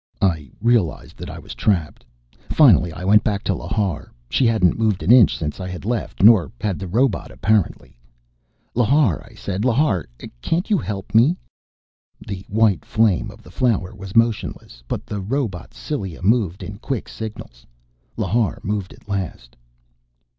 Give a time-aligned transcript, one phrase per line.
[0.23, 2.03] I realized that I was trapped.
[2.49, 4.09] Finally I went back to Lhar.
[4.31, 7.95] She hadn't moved an inch since I had left, nor had the robot, apparently.
[8.75, 9.63] "Lhar," I said.
[9.63, 10.05] "Lhar,
[10.41, 11.37] can't you help me?"
[12.19, 17.07] The white flame of the flower was motionless, but the robot's cilia moved in quick
[17.07, 17.67] signals.
[18.17, 19.55] Lhar moved at last.